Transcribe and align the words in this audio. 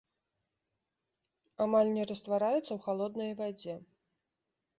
Амаль 1.65 1.91
не 1.99 2.07
раствараецца 2.13 2.57
ў 2.73 2.79
халоднай 2.87 3.31
вадзе. 3.45 3.73